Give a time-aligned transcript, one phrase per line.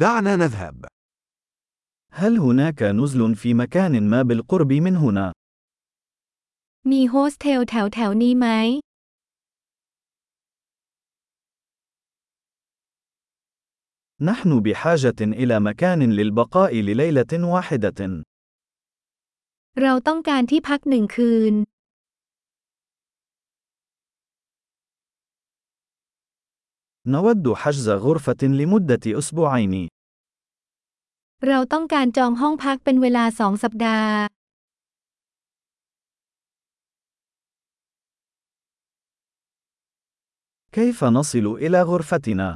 [0.00, 0.85] دعنا نذهب.
[2.11, 5.31] هل هناك نزل في مكان ما بالقرب من هنا؟
[6.91, 8.47] มีโฮสเทลแถวแถวนี้ไหม
[14.21, 18.23] نحن بحاجة إلى مكان للبقاء لليلة واحدة.
[19.81, 21.53] เราต้องการที่พักหนึ่งคืน
[27.06, 29.88] نود حجز غرفة لمدة أسبوعين.
[31.46, 34.16] เราต้องการจองห้องพักเป็นเวลาสองสัปดาห์
[40.76, 42.48] كيف نصل إلى غرفتنا؟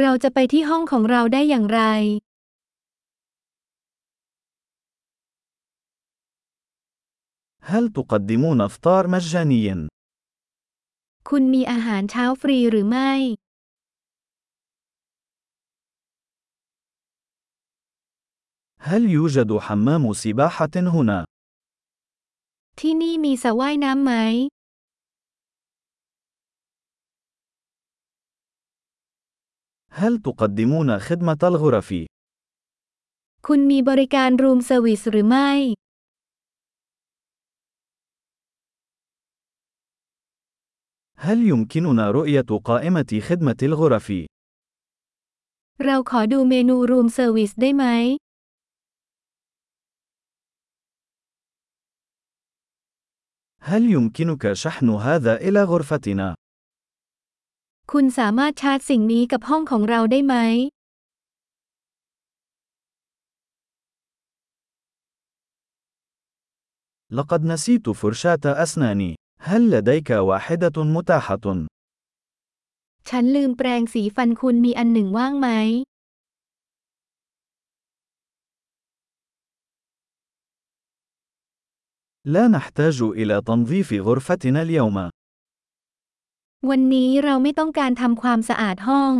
[0.00, 1.82] เราจะไปที่ห้องของเราได้อย่างไร
[7.70, 9.88] هل تقدمون إفطار مجاني؟
[11.30, 13.12] คุณมีอาหารเช้าฟรีหรือไม่
[18.90, 21.18] هل يوجد حمام سباحة هنا؟
[22.80, 24.12] ที่นี่มีสระว่ายน้ำไหม
[30.00, 31.90] هل تقدمون خدمة الغرف؟
[33.46, 35.50] คุณมีบริการรูมเซอร์วิสหรือไม่
[41.20, 44.08] هل يمكننا رؤية قائمة خدمة الغرف؟
[45.84, 47.84] เราขอดูเมนูรูมเซอร์วิสได้ไหม
[53.70, 56.28] هل يمكنك شحن هذا إلى غرفتنا؟
[57.92, 60.36] คุณสามารถชาร์จสิ่งนี้กับห้องของเราได้ไหม
[67.10, 69.12] لقد نسيت فرشاة أسناني.
[69.40, 71.66] هل لديك واحدة متاحة؟
[73.08, 75.48] ฉันลืมแปรงสีฟันคุณมีอันหนึ่งว่างไหม
[82.34, 84.96] لا نحتاج إلى تنظيف غرفتنا اليوم.
[86.70, 89.14] วันนี้เราไม่ต้องการทำความสะอาดห้อง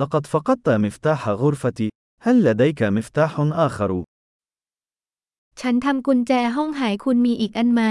[0.00, 1.88] لقد فقدت مفتاح غرفتي.
[2.22, 3.32] هل لديك مفتاح
[3.66, 4.04] آخر؟
[5.60, 7.82] ฉันทำกุญแจห้องหายคุณมีอีกอันไหม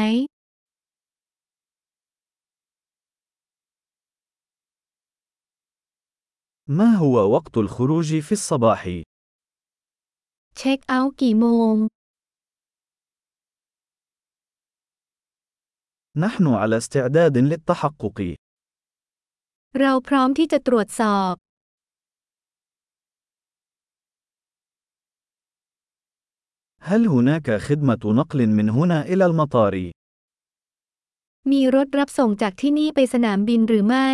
[6.69, 8.81] ما هو وقت الخروج في الصباح؟
[10.58, 11.75] เช็คเอาท์กี่โมง
[16.18, 18.19] نحن على استعداد للتحقق.
[19.80, 21.34] เราพร้อมที่จะตรวจสอบ
[26.81, 29.91] هل هناك خدمة نقل من هنا إلى المطار؟
[31.52, 34.09] มีรถรับส่งจากที่นี่ไปสนามบินหรือไม่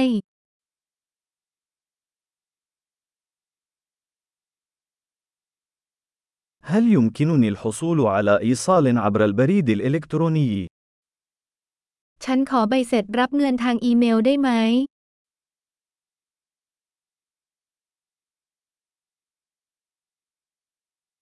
[6.72, 10.52] هل يمكنني الحصول على إيصال عبر البريد الإلكتروني؟
[12.24, 14.50] ฉันขอใบเสร็จรับเงินทางอีเมลได้ไหม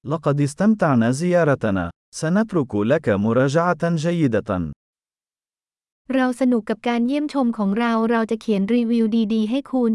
[0.05, 1.89] لقد استمتعنا زيارتنا.
[2.16, 4.72] سنترك لك مراجعة جيدة.
[6.16, 9.94] เราสนุกกับการเยี่ยมชมของเรา เราจะเขียนรีวิวดีๆ ให้คุณ